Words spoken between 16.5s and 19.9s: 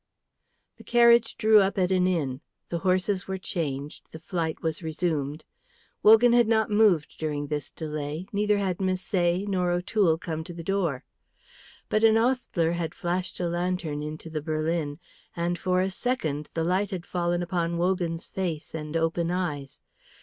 the light had fallen upon Wogan's face and open eyes.